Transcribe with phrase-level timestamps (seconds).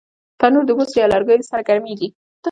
[0.39, 2.07] تنور د بوسو یا لرګیو سره ګرمېږي